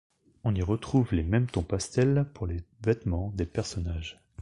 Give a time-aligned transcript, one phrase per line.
[0.43, 4.19] On y retrouve les mêmes tons pastel pour les vêtements des personnages.